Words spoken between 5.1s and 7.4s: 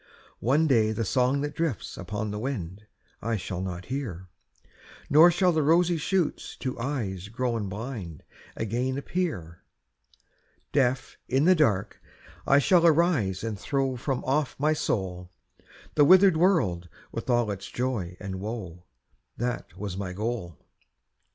Nor shall the rosy shoots to eyes